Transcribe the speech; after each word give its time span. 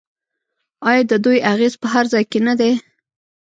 آیا 0.89 1.03
د 1.11 1.13
دوی 1.23 1.37
اغیز 1.53 1.73
په 1.81 1.87
هر 1.93 2.05
ځای 2.13 2.23
کې 2.31 2.39
نه 2.47 2.53
دی؟ 2.59 2.71